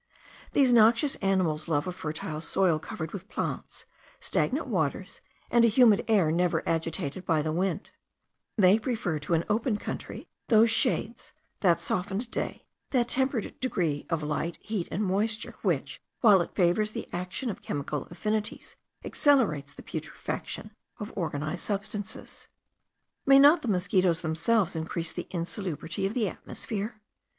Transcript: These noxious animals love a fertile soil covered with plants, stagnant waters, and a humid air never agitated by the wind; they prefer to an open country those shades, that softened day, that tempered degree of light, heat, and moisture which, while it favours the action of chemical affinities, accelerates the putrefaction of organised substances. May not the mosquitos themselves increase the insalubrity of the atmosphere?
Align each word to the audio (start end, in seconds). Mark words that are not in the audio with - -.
These 0.53 0.73
noxious 0.73 1.15
animals 1.17 1.67
love 1.67 1.85
a 1.85 1.91
fertile 1.91 2.41
soil 2.41 2.79
covered 2.79 3.11
with 3.11 3.29
plants, 3.29 3.85
stagnant 4.19 4.65
waters, 4.65 5.21
and 5.51 5.63
a 5.63 5.67
humid 5.67 6.03
air 6.07 6.31
never 6.31 6.67
agitated 6.67 7.23
by 7.23 7.43
the 7.43 7.51
wind; 7.51 7.91
they 8.57 8.79
prefer 8.79 9.19
to 9.19 9.35
an 9.35 9.43
open 9.47 9.77
country 9.77 10.27
those 10.47 10.71
shades, 10.71 11.33
that 11.59 11.79
softened 11.79 12.31
day, 12.31 12.65
that 12.89 13.09
tempered 13.09 13.53
degree 13.59 14.07
of 14.09 14.23
light, 14.23 14.57
heat, 14.59 14.87
and 14.89 15.03
moisture 15.03 15.53
which, 15.61 16.01
while 16.21 16.41
it 16.41 16.55
favours 16.55 16.93
the 16.93 17.07
action 17.13 17.51
of 17.51 17.61
chemical 17.61 18.07
affinities, 18.09 18.75
accelerates 19.05 19.71
the 19.71 19.83
putrefaction 19.83 20.71
of 20.97 21.15
organised 21.15 21.63
substances. 21.65 22.47
May 23.27 23.37
not 23.37 23.61
the 23.61 23.67
mosquitos 23.67 24.21
themselves 24.23 24.75
increase 24.75 25.11
the 25.11 25.27
insalubrity 25.31 26.07
of 26.07 26.15
the 26.15 26.27
atmosphere? 26.27 27.03